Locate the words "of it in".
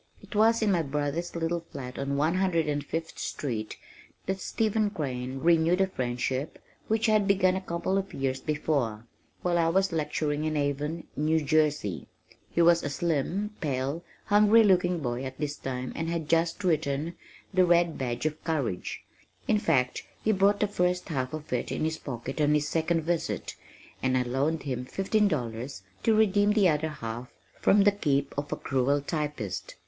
21.31-21.83